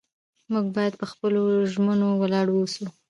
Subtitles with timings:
[0.51, 1.41] موږ باید په خپلو
[1.71, 2.85] ژمنو ولاړ واوسو